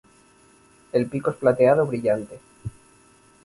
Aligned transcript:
El 0.93 1.05
pico 1.05 1.29
es 1.29 1.35
plateado 1.37 1.85
brillante. 1.85 2.39